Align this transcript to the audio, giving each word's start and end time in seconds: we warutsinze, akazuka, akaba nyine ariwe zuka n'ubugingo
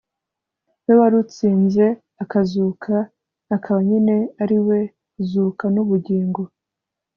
we 0.85 0.93
warutsinze, 0.99 1.85
akazuka, 2.23 2.95
akaba 3.55 3.79
nyine 3.89 4.15
ariwe 4.43 4.79
zuka 5.29 5.65
n'ubugingo 5.73 6.41